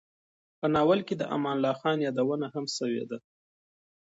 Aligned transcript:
په 0.59 0.65
ناول 0.75 0.99
کې 1.07 1.15
د 1.17 1.23
امان 1.35 1.55
الله 1.59 1.73
خان 1.79 1.97
یادونه 2.07 2.47
هم 2.53 2.65
شوې 2.77 3.03
ده. 3.09 3.17